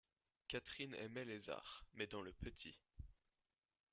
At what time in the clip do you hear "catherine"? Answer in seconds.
0.47-0.95